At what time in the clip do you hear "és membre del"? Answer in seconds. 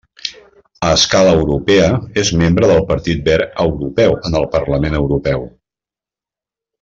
2.23-2.81